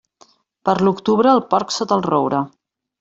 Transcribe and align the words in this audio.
Per 0.69 0.73
l'octubre, 0.87 1.33
el 1.33 1.43
porc 1.53 1.75
sota 1.77 1.99
el 1.99 2.05
roure. 2.11 2.41